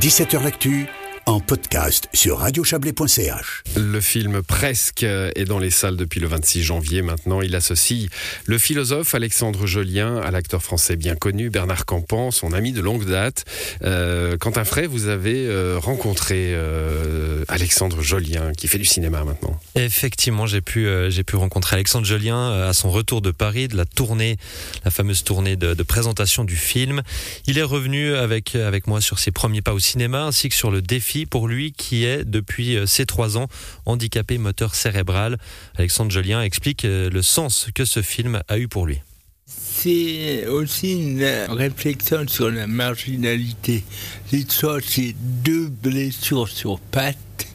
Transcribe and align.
17h 0.00 0.42
L'actu 0.42 0.86
en 1.30 1.38
podcast 1.38 2.08
sur 2.12 2.38
radiochablais.ch. 2.38 3.62
Le 3.76 4.00
film 4.00 4.42
Presque 4.42 5.04
est 5.04 5.44
dans 5.44 5.60
les 5.60 5.70
salles 5.70 5.96
depuis 5.96 6.18
le 6.18 6.26
26 6.26 6.64
janvier. 6.64 7.02
Maintenant, 7.02 7.40
il 7.40 7.54
associe 7.54 8.08
le 8.46 8.58
philosophe 8.58 9.14
Alexandre 9.14 9.64
Jolien 9.64 10.16
à 10.16 10.32
l'acteur 10.32 10.60
français 10.60 10.96
bien 10.96 11.14
connu 11.14 11.48
Bernard 11.48 11.86
Campan, 11.86 12.32
son 12.32 12.52
ami 12.52 12.72
de 12.72 12.80
longue 12.80 13.08
date. 13.08 13.44
Euh, 13.84 14.38
Quentin 14.38 14.64
Frey, 14.64 14.88
vous 14.88 15.06
avez 15.06 15.46
euh, 15.46 15.78
rencontré 15.78 16.50
euh, 16.52 17.44
Alexandre 17.46 18.02
Jolien, 18.02 18.50
qui 18.52 18.66
fait 18.66 18.78
du 18.78 18.84
cinéma 18.84 19.22
maintenant. 19.22 19.56
Effectivement, 19.76 20.46
j'ai 20.46 20.60
pu, 20.60 20.88
euh, 20.88 21.10
j'ai 21.10 21.22
pu 21.22 21.36
rencontrer 21.36 21.76
Alexandre 21.76 22.06
Jolien 22.06 22.50
à 22.68 22.72
son 22.72 22.90
retour 22.90 23.22
de 23.22 23.30
Paris, 23.30 23.68
de 23.68 23.76
la 23.76 23.84
tournée, 23.84 24.36
la 24.84 24.90
fameuse 24.90 25.22
tournée 25.22 25.54
de, 25.54 25.74
de 25.74 25.82
présentation 25.84 26.42
du 26.42 26.56
film. 26.56 27.02
Il 27.46 27.56
est 27.56 27.62
revenu 27.62 28.16
avec, 28.16 28.56
avec 28.56 28.88
moi 28.88 29.00
sur 29.00 29.20
ses 29.20 29.30
premiers 29.30 29.62
pas 29.62 29.74
au 29.74 29.78
cinéma, 29.78 30.24
ainsi 30.24 30.48
que 30.48 30.56
sur 30.56 30.72
le 30.72 30.82
défi 30.82 31.19
pour 31.26 31.48
lui 31.48 31.72
qui 31.72 32.04
est, 32.04 32.24
depuis 32.24 32.76
euh, 32.76 32.86
ses 32.86 33.06
trois 33.06 33.36
ans, 33.36 33.48
handicapé 33.86 34.38
moteur 34.38 34.74
cérébral. 34.74 35.38
Alexandre 35.76 36.10
Jolien 36.10 36.42
explique 36.42 36.84
euh, 36.84 37.10
le 37.10 37.22
sens 37.22 37.68
que 37.74 37.84
ce 37.84 38.02
film 38.02 38.42
a 38.48 38.58
eu 38.58 38.68
pour 38.68 38.86
lui. 38.86 39.00
C'est 39.46 40.46
aussi 40.46 40.92
une 40.92 41.24
réflexion 41.48 42.28
sur 42.28 42.50
la 42.50 42.66
marginalité. 42.66 43.82
L'histoire, 44.30 44.80
c'est 44.84 45.14
deux 45.18 45.68
blessures 45.68 46.48
sur 46.48 46.78
pattes 46.78 47.46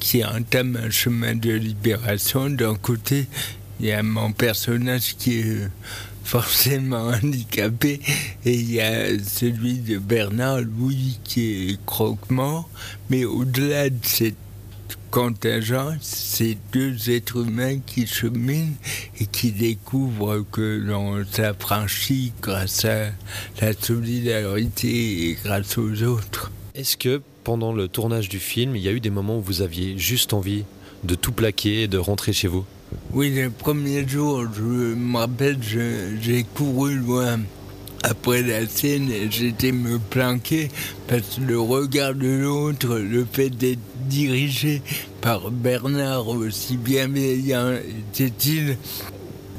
qui 0.00 0.24
entament 0.24 0.76
un 0.76 0.90
chemin 0.90 1.34
de 1.34 1.50
libération. 1.50 2.50
D'un 2.50 2.74
côté, 2.74 3.26
il 3.80 3.86
y 3.86 3.92
a 3.92 4.02
mon 4.02 4.32
personnage 4.32 5.16
qui 5.16 5.40
est 5.40 5.68
forcément 6.24 7.08
handicapé 7.08 8.00
et 8.44 8.54
il 8.54 8.72
y 8.72 8.80
a 8.80 9.18
celui 9.18 9.78
de 9.78 9.98
Bernard 9.98 10.62
Louis 10.62 11.18
qui 11.22 11.70
est 11.70 11.78
croque-mort. 11.84 12.68
Mais 13.10 13.24
au-delà 13.24 13.90
de 13.90 13.98
cette 14.02 14.36
contingence, 15.10 16.00
c'est 16.00 16.56
deux 16.72 17.10
êtres 17.10 17.46
humains 17.46 17.78
qui 17.78 18.06
cheminent 18.06 18.74
et 19.20 19.26
qui 19.26 19.52
découvrent 19.52 20.44
que 20.50 20.82
l'on 20.82 21.24
s'affranchit 21.30 22.32
grâce 22.42 22.84
à 22.84 23.10
la 23.60 23.72
solidarité 23.74 25.28
et 25.28 25.38
grâce 25.44 25.78
aux 25.78 26.02
autres. 26.02 26.50
Est-ce 26.74 26.96
que 26.96 27.22
pendant 27.44 27.72
le 27.72 27.86
tournage 27.86 28.28
du 28.28 28.40
film, 28.40 28.74
il 28.74 28.82
y 28.82 28.88
a 28.88 28.92
eu 28.92 28.98
des 28.98 29.10
moments 29.10 29.38
où 29.38 29.42
vous 29.42 29.62
aviez 29.62 29.96
juste 29.98 30.32
envie 30.32 30.64
de 31.04 31.14
tout 31.14 31.32
plaquer 31.32 31.82
et 31.82 31.88
de 31.88 31.98
rentrer 31.98 32.32
chez 32.32 32.48
vous 32.48 32.64
Oui, 33.12 33.30
les 33.30 33.48
premiers 33.48 34.06
jours, 34.06 34.44
je 34.54 34.62
me 34.62 35.18
rappelle, 35.18 35.58
j'ai 35.62 36.44
couru 36.54 36.96
loin 36.96 37.38
après 38.02 38.42
la 38.42 38.66
scène, 38.66 39.10
j'étais 39.30 39.72
me 39.72 39.98
planquer 39.98 40.68
parce 41.08 41.36
que 41.36 41.40
le 41.40 41.58
regard 41.58 42.14
de 42.14 42.28
l'autre, 42.28 42.98
le 42.98 43.26
fait 43.30 43.48
d'être 43.48 43.78
dirigé 44.08 44.82
par 45.22 45.50
Bernard 45.50 46.28
aussi 46.28 46.76
bienveillant 46.76 47.72
était-il, 48.12 48.76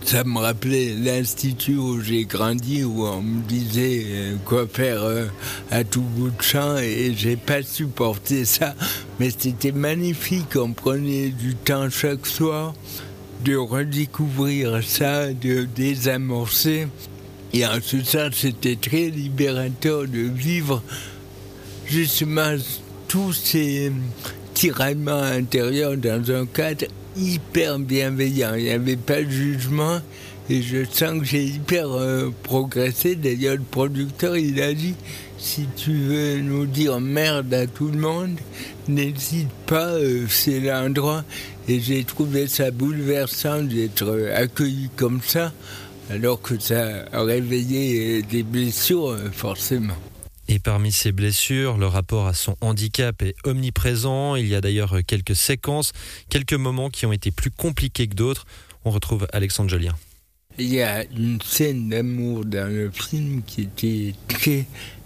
ça 0.05 0.23
me 0.23 0.37
rappelait 0.37 0.93
l'institut 0.93 1.77
où 1.77 1.99
j'ai 1.99 2.25
grandi, 2.25 2.83
où 2.83 3.05
on 3.05 3.23
me 3.23 3.41
disait 3.41 4.03
euh, 4.05 4.35
quoi 4.45 4.67
faire 4.67 5.03
euh, 5.03 5.25
à 5.71 5.83
tout 5.83 6.01
bout 6.01 6.29
de 6.29 6.41
champ, 6.41 6.77
et 6.77 7.13
j'ai 7.17 7.35
pas 7.35 7.63
supporté 7.63 8.45
ça. 8.45 8.75
Mais 9.19 9.31
c'était 9.35 9.71
magnifique, 9.71 10.55
on 10.55 10.73
prenait 10.73 11.29
du 11.29 11.55
temps 11.55 11.89
chaque 11.89 12.27
soir 12.27 12.75
de 13.43 13.55
redécouvrir 13.55 14.83
ça, 14.83 15.33
de 15.33 15.65
désamorcer. 15.75 16.87
Et 17.53 17.65
en 17.65 17.79
ce 17.81 18.03
sens, 18.03 18.33
c'était 18.33 18.75
très 18.75 19.09
libérateur 19.09 20.07
de 20.07 20.19
vivre 20.19 20.83
justement 21.87 22.55
tous 23.07 23.33
ces 23.33 23.91
tiraillements 24.53 25.23
intérieurs 25.23 25.97
dans 25.97 26.31
un 26.31 26.45
cadre 26.45 26.85
hyper 27.17 27.79
bienveillant. 27.79 28.55
Il 28.55 28.63
n'y 28.63 28.69
avait 28.71 28.95
pas 28.95 29.21
de 29.21 29.29
jugement 29.29 29.99
et 30.49 30.61
je 30.61 30.85
sens 30.85 31.19
que 31.19 31.25
j'ai 31.25 31.43
hyper 31.43 31.91
euh, 31.91 32.31
progressé. 32.43 33.15
D'ailleurs, 33.15 33.55
le 33.55 33.63
producteur, 33.63 34.37
il 34.37 34.61
a 34.61 34.73
dit, 34.73 34.95
si 35.37 35.65
tu 35.75 35.91
veux 35.91 36.39
nous 36.39 36.65
dire 36.65 36.99
merde 36.99 37.53
à 37.53 37.67
tout 37.67 37.87
le 37.87 37.97
monde, 37.97 38.37
n'hésite 38.87 39.49
pas, 39.65 39.93
euh, 39.93 40.25
c'est 40.29 40.59
l'endroit. 40.59 41.23
Et 41.67 41.79
j'ai 41.79 42.03
trouvé 42.03 42.47
ça 42.47 42.69
bouleversant 42.69 43.63
d'être 43.63 44.05
euh, 44.05 44.35
accueilli 44.35 44.89
comme 44.95 45.21
ça 45.25 45.51
alors 46.11 46.39
que 46.39 46.59
ça 46.59 47.05
a 47.11 47.23
réveillé 47.23 48.21
des 48.21 48.43
blessures, 48.43 49.17
forcément. 49.31 49.95
Et 50.47 50.59
parmi 50.59 50.91
ces 50.91 51.11
blessures, 51.11 51.77
le 51.77 51.87
rapport 51.87 52.27
à 52.27 52.33
son 52.33 52.55
handicap 52.61 53.21
est 53.23 53.35
omniprésent. 53.45 54.35
Il 54.35 54.47
y 54.47 54.55
a 54.55 54.61
d'ailleurs 54.61 54.97
quelques 55.05 55.35
séquences, 55.35 55.91
quelques 56.29 56.53
moments 56.53 56.89
qui 56.89 57.05
ont 57.05 57.11
été 57.11 57.31
plus 57.31 57.51
compliqués 57.51 58.07
que 58.07 58.15
d'autres. 58.15 58.45
On 58.83 58.91
retrouve 58.91 59.27
Alexandre 59.33 59.69
Jolien. 59.69 59.95
Il 60.57 60.73
y 60.73 60.81
a 60.81 61.03
une 61.03 61.41
scène 61.41 61.89
d'amour 61.89 62.45
dans 62.45 62.71
le 62.71 62.89
film 62.91 63.41
qui 63.45 63.63
était 63.63 64.13
très 64.27 64.65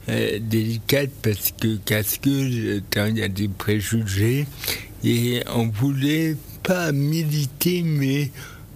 euh, 0.09 0.39
délicate 0.39 1.09
parce 1.23 1.51
que 1.59 1.77
casse-gueule, 1.77 2.83
il 3.07 3.17
y 3.17 3.23
a 3.23 3.27
des 3.27 3.47
préjugés, 3.47 4.45
et 5.03 5.41
on 5.53 5.67
voulait 5.67 6.35
pas 6.61 6.91
militer, 6.91 7.83
mais 7.83 8.31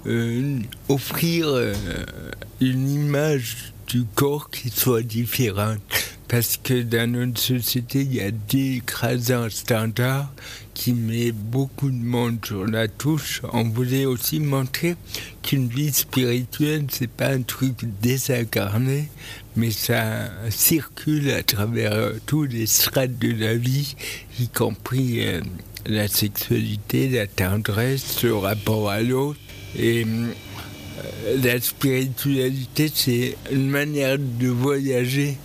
euh, 0.06 0.60
offrir 0.90 1.48
euh, 1.48 1.74
une 2.60 2.90
image 2.90 3.73
du 3.88 4.04
corps 4.16 4.50
qui 4.50 4.70
soit 4.70 5.04
différente. 5.04 5.80
Parce 6.28 6.58
que 6.58 6.82
dans 6.82 7.12
notre 7.12 7.40
société, 7.40 8.02
il 8.02 8.16
y 8.16 8.22
a 8.22 8.32
d'écrasants 8.32 9.50
standards 9.50 10.32
qui 10.74 10.94
met 10.94 11.32
beaucoup 11.32 11.92
de 11.92 12.04
monde 12.04 12.44
sur 12.44 12.66
la 12.66 12.88
touche. 12.88 13.42
On 13.52 13.64
voulait 13.66 14.06
aussi 14.06 14.40
montrer 14.40 14.96
qu'une 15.44 15.68
vie 15.68 15.94
spirituelle, 15.94 16.88
c'est 16.90 17.10
pas 17.10 17.30
un 17.30 17.42
truc 17.44 17.76
désincarné, 18.02 19.10
mais 19.56 19.70
ça 19.70 20.32
circule 20.50 21.30
à 21.30 21.44
travers 21.44 21.94
euh, 21.94 22.14
tous 22.26 22.46
les 22.46 22.66
strates 22.66 23.20
de 23.20 23.32
la 23.34 23.54
vie, 23.54 23.96
y 24.40 24.48
compris 24.48 25.28
euh, 25.28 25.42
la 25.86 26.08
sexualité, 26.08 27.10
la 27.10 27.28
tendresse, 27.28 28.24
le 28.24 28.36
rapport 28.36 28.90
à 28.90 29.02
l'autre. 29.02 29.40
Et 29.78 30.04
euh, 30.04 30.32
la 31.44 31.60
spiritualité, 31.60 32.92
c'est 32.94 33.38
une 33.52 33.70
manière 33.70 34.18
de 34.20 34.48
voyager 34.48 35.38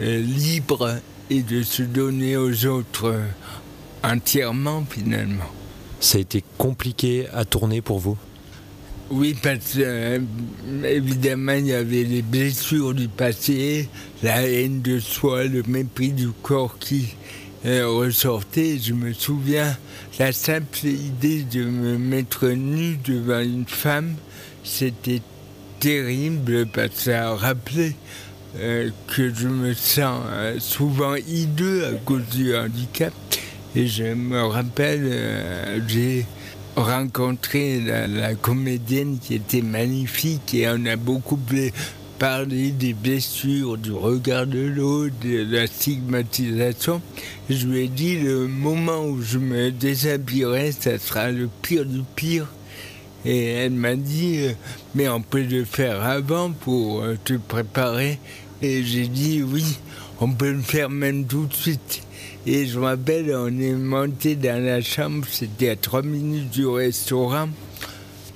euh, 0.00 0.20
libre 0.20 0.96
et 1.30 1.42
de 1.42 1.62
se 1.62 1.82
donner 1.82 2.36
aux 2.36 2.66
autres 2.66 3.06
euh, 3.06 3.26
entièrement 4.02 4.84
finalement. 4.88 5.50
Ça 6.00 6.18
a 6.18 6.20
été 6.20 6.44
compliqué 6.58 7.26
à 7.32 7.44
tourner 7.44 7.80
pour 7.80 7.98
vous? 7.98 8.16
Oui, 9.10 9.36
parce 9.40 9.74
que 9.74 9.80
euh, 9.82 10.18
évidemment, 10.84 11.52
il 11.52 11.66
y 11.66 11.72
avait 11.74 12.04
les 12.04 12.22
blessures 12.22 12.94
du 12.94 13.08
passé, 13.08 13.88
la 14.22 14.42
haine 14.42 14.80
de 14.82 14.98
soi, 14.98 15.44
le 15.44 15.62
mépris 15.66 16.12
du 16.12 16.28
corps 16.42 16.78
qui 16.78 17.14
euh, 17.66 17.86
ressortait. 17.86 18.78
Je 18.82 18.94
me 18.94 19.12
souviens, 19.12 19.76
la 20.18 20.32
simple 20.32 20.86
idée 20.86 21.42
de 21.42 21.64
me 21.64 21.98
mettre 21.98 22.48
nu 22.48 22.98
devant 23.04 23.40
une 23.40 23.66
femme, 23.66 24.14
c'était 24.64 25.20
terrible 25.78 26.66
parce 26.66 26.88
que 26.88 27.00
ça 27.00 27.28
a 27.28 27.34
rappelé 27.36 27.94
euh, 28.56 28.90
que 29.14 29.32
je 29.32 29.48
me 29.48 29.74
sens 29.74 30.22
euh, 30.30 30.56
souvent 30.58 31.14
hideux 31.16 31.86
à 31.86 31.92
cause 32.04 32.26
du 32.32 32.56
handicap. 32.56 33.12
Et 33.76 33.86
je 33.86 34.04
me 34.04 34.40
rappelle, 34.42 35.02
euh, 35.04 35.80
j'ai 35.86 36.24
rencontré 36.76 37.80
la, 37.80 38.06
la, 38.06 38.34
comédienne 38.34 39.18
qui 39.20 39.34
était 39.34 39.62
magnifique 39.62 40.54
et 40.54 40.68
on 40.68 40.86
a 40.86 40.96
beaucoup 40.96 41.38
parlé 42.18 42.70
des 42.70 42.94
blessures, 42.94 43.76
du 43.76 43.92
regard 43.92 44.46
de 44.46 44.60
l'autre, 44.60 45.14
de 45.22 45.44
la 45.52 45.66
stigmatisation. 45.66 47.02
Je 47.50 47.66
lui 47.66 47.84
ai 47.84 47.88
dit 47.88 48.18
le 48.18 48.46
moment 48.46 49.04
où 49.04 49.20
je 49.20 49.38
me 49.38 49.70
déshabillerai, 49.70 50.72
ça 50.72 50.98
sera 50.98 51.30
le 51.30 51.48
pire 51.62 51.84
du 51.84 52.02
pire. 52.14 52.46
Et 53.24 53.44
elle 53.46 53.72
m'a 53.72 53.96
dit, 53.96 54.48
mais 54.94 55.08
on 55.08 55.22
peut 55.22 55.42
le 55.42 55.64
faire 55.64 56.02
avant 56.02 56.50
pour 56.50 57.02
te 57.24 57.34
préparer. 57.34 58.18
Et 58.62 58.82
j'ai 58.82 59.08
dit 59.08 59.42
oui, 59.42 59.64
on 60.20 60.32
peut 60.32 60.52
le 60.52 60.62
faire 60.62 60.90
même 60.90 61.26
tout 61.26 61.46
de 61.46 61.54
suite. 61.54 62.02
Et 62.46 62.66
je 62.66 62.78
me 62.78 62.84
rappelle, 62.84 63.34
on 63.34 63.58
est 63.58 63.72
monté 63.72 64.36
dans 64.36 64.62
la 64.62 64.82
chambre, 64.82 65.26
c'était 65.30 65.70
à 65.70 65.76
trois 65.76 66.02
minutes 66.02 66.50
du 66.50 66.66
restaurant. 66.66 67.48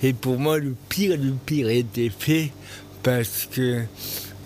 Et 0.03 0.13
pour 0.13 0.39
moi, 0.39 0.59
le 0.59 0.75
pire 0.89 1.19
du 1.19 1.33
pire 1.33 1.69
était 1.69 2.11
fait 2.17 2.53
parce 3.03 3.49
que 3.51 3.83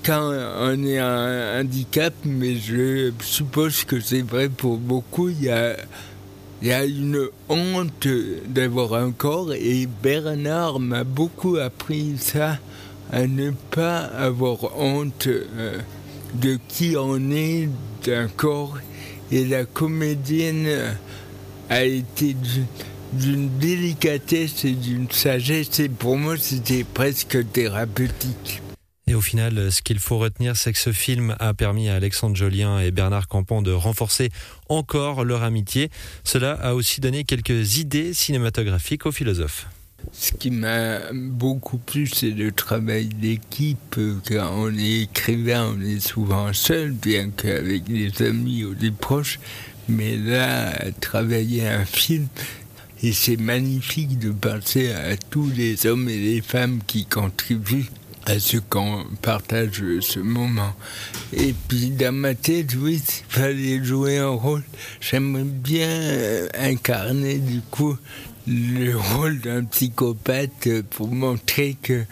quand 0.05 0.33
on 0.59 0.85
est 0.85 0.99
un 0.99 1.61
handicap, 1.61 2.13
mais 2.25 2.57
je 2.57 3.13
suppose 3.23 3.85
que 3.85 4.01
c'est 4.01 4.23
vrai 4.23 4.49
pour 4.49 4.79
beaucoup, 4.79 5.29
il 5.29 5.45
y 5.45 5.51
a, 5.51 5.77
il 6.63 6.69
y 6.69 6.73
a 6.73 6.85
une 6.85 7.29
honte 7.49 8.07
d'avoir 8.47 8.95
un 8.95 9.11
corps 9.11 9.53
et 9.53 9.89
Bernard 10.01 10.79
m'a 10.79 11.03
beaucoup 11.03 11.57
appris 11.57 12.15
ça, 12.19 12.59
à 13.11 13.27
ne 13.27 13.51
pas 13.51 13.99
avoir 13.99 14.79
honte 14.79 15.27
euh, 15.27 15.79
de 16.35 16.61
qui 16.69 16.95
on 16.97 17.33
est, 17.33 17.69
d'un 18.07 18.29
corps 18.29 18.79
Et 19.33 19.45
la 19.45 19.65
comédienne 19.65 20.69
a 21.69 21.85
été 21.85 22.37
d'une 23.13 23.59
délicatesse 23.59 24.65
et 24.65 24.73
d'une 24.73 25.11
sagesse. 25.11 25.81
Et 25.81 25.89
pour 25.89 26.17
moi, 26.17 26.37
c'était 26.39 26.85
presque 26.85 27.39
thérapeutique. 27.53 28.62
Et 29.13 29.15
au 29.15 29.21
final, 29.21 29.71
ce 29.71 29.83
qu'il 29.83 29.99
faut 29.99 30.17
retenir, 30.17 30.57
c'est 30.57 30.73
que 30.73 30.79
ce 30.79 30.91
film 30.91 31.37
a 31.39 31.53
permis 31.53 31.91
à 31.91 31.97
Alexandre 31.97 32.35
Jolien 32.35 32.81
et 32.81 32.91
Bernard 32.91 33.29
Campan 33.29 33.61
de 33.61 33.71
renforcer 33.71 34.31
encore 34.71 35.23
leur 35.27 35.43
amitié. 35.43 35.91
Cela 36.25 36.53
a 36.53 36.73
aussi 36.73 37.03
donné 37.03 37.25
quelques 37.25 37.77
idées 37.77 38.15
cinématographiques 38.15 39.05
aux 39.05 39.13
philosophes. 39.13 39.67
Ce 40.13 40.33
qui 40.33 40.51
m'a 40.51 41.13
beaucoup 41.13 41.77
plu, 41.77 42.07
c'est 42.07 42.31
le 42.31 42.53
travail 42.53 43.09
d'équipe. 43.09 44.01
Quand 44.27 44.51
on 44.51 44.75
est 44.79 45.03
écrivain, 45.03 45.75
on 45.77 45.81
est 45.83 46.01
souvent 46.01 46.51
seul, 46.55 46.93
bien 46.93 47.29
qu'avec 47.29 47.85
des 47.85 48.27
amis 48.27 48.65
ou 48.65 48.75
des 48.75 48.93
proches. 48.93 49.41
Mais 49.91 50.17
là, 50.17 50.73
travailler 51.03 51.69
un 51.69 51.85
film, 51.85 52.29
et 53.03 53.13
c'est 53.13 53.37
magnifique 53.37 54.19
de 54.19 54.31
penser 54.31 54.91
à 54.91 55.19
tous 55.19 55.51
les 55.55 55.85
hommes 55.85 56.09
et 56.09 56.17
les 56.17 56.41
femmes 56.41 56.81
qui 56.87 57.05
contribuent 57.05 57.91
à 58.27 58.39
ce 58.39 58.57
qu'on 58.57 59.05
partage 59.21 59.83
ce 60.01 60.21
moment. 60.21 60.75
Et 61.33 61.55
puis 61.69 61.91
dans 61.91 62.15
ma 62.15 62.35
tête, 62.35 62.75
oui, 62.77 63.03
il 63.07 63.25
fallait 63.29 63.85
jouer 63.85 64.19
un 64.19 64.29
rôle. 64.29 64.63
J'aimerais 65.01 65.45
bien 65.45 65.89
euh, 65.89 66.49
incarner 66.59 67.39
du 67.39 67.61
coup 67.61 67.97
le 68.47 68.95
rôle 68.97 69.41
d'un 69.41 69.65
psychopathe 69.65 70.83
pour 70.91 71.09
montrer 71.09 71.77
que 71.81 72.05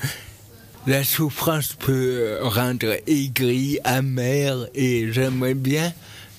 la 0.86 1.04
souffrance 1.04 1.74
peut 1.74 2.38
rendre 2.42 2.96
aigri, 3.06 3.78
amer, 3.84 4.66
et 4.74 5.12
j'aimerais 5.12 5.54
bien 5.54 5.92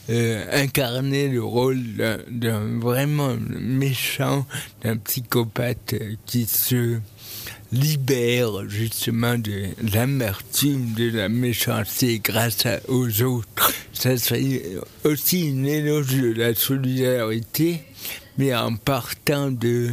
euh, 0.09 0.63
incarner 0.63 1.27
le 1.27 1.43
rôle 1.43 1.77
d'un 2.27 2.79
vraiment 2.79 3.35
méchant, 3.49 4.45
d'un 4.83 4.97
psychopathe 4.97 5.95
qui 6.25 6.45
se 6.45 6.99
libère 7.71 8.69
justement 8.69 9.37
de 9.37 9.67
l'amertume, 9.93 10.93
de 10.93 11.09
la 11.09 11.29
méchanceté 11.29 12.19
grâce 12.19 12.67
aux 12.87 13.21
autres. 13.21 13.73
Ça 13.93 14.17
serait 14.17 14.63
aussi 15.03 15.47
une 15.49 15.67
éloge 15.67 16.15
de 16.15 16.33
la 16.33 16.53
solidarité, 16.53 17.81
mais 18.37 18.53
en 18.53 18.75
partant 18.75 19.51
de, 19.51 19.89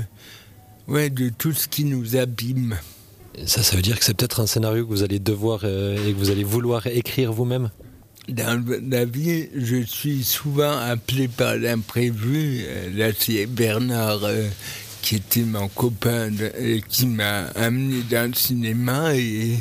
ouais, 0.89 1.11
de 1.11 1.29
tout 1.29 1.53
ce 1.53 1.69
qui 1.69 1.85
nous 1.85 2.17
abîme. 2.17 2.77
Ça, 3.47 3.63
ça 3.63 3.77
veut 3.77 3.83
dire 3.83 3.99
que 3.99 4.05
c'est 4.05 4.15
peut-être 4.15 4.41
un 4.41 4.47
scénario 4.47 4.85
que 4.85 4.91
vous 4.91 5.05
allez 5.05 5.21
devoir 5.21 5.61
euh, 5.63 5.97
et 6.09 6.13
que 6.13 6.19
vous 6.19 6.31
allez 6.31 6.45
vouloir 6.45 6.87
écrire 6.89 7.33
vous-même? 7.33 7.71
Dans 8.29 8.63
la 8.91 9.05
vie, 9.05 9.49
je 9.57 9.83
suis 9.83 10.23
souvent 10.23 10.77
appelé 10.77 11.29
par 11.29 11.57
l'imprévu. 11.57 12.63
Euh, 12.67 12.91
là, 12.95 13.13
c'est 13.17 13.47
Bernard 13.47 14.25
euh, 14.25 14.49
qui 15.09 15.17
était 15.17 15.41
mon 15.41 15.69
copain 15.69 16.31
et 16.61 16.83
qui 16.87 17.07
m'a 17.07 17.47
amené 17.55 18.03
dans 18.11 18.31
le 18.31 18.35
cinéma 18.35 19.15
et 19.15 19.57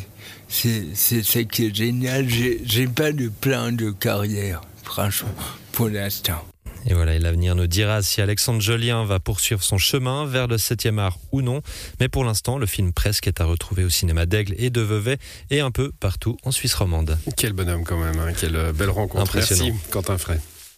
c'est 0.49 0.93
ce 0.93 1.39
qui 1.39 1.67
est 1.67 1.73
génial. 1.73 2.27
J'ai 2.27 2.87
pas 2.87 3.13
de 3.13 3.29
plan 3.29 3.71
de 3.71 3.91
carrière, 3.91 4.59
franchement, 4.83 5.29
pour 5.71 5.87
l'instant. 5.87 6.43
Et 6.85 6.93
voilà, 6.93 7.17
l'avenir 7.17 7.55
nous 7.55 7.65
dira 7.65 8.01
si 8.01 8.19
Alexandre 8.19 8.59
Jolien 8.59 9.05
va 9.05 9.21
poursuivre 9.21 9.63
son 9.63 9.77
chemin 9.77 10.25
vers 10.25 10.47
le 10.47 10.57
7e 10.57 10.99
art 10.99 11.17
ou 11.31 11.41
non. 11.41 11.61
Mais 12.01 12.09
pour 12.09 12.25
l'instant, 12.25 12.57
le 12.57 12.65
film 12.65 12.91
Presque 12.91 13.27
est 13.27 13.39
à 13.39 13.45
retrouver 13.45 13.85
au 13.85 13.89
cinéma 13.89 14.25
d'Aigle 14.25 14.53
et 14.57 14.69
de 14.69 14.81
Vevey 14.81 15.17
et 15.49 15.61
un 15.61 15.71
peu 15.71 15.93
partout 15.97 16.35
en 16.43 16.51
Suisse 16.51 16.73
romande. 16.73 17.17
Quel 17.37 17.53
bonhomme 17.53 17.85
quand 17.85 17.97
même, 17.97 18.19
hein. 18.19 18.33
quelle 18.37 18.73
belle 18.73 18.89
rencontre. 18.89 19.33
Merci 19.33 19.71
Quentin 19.91 20.17
Frey. 20.17 20.41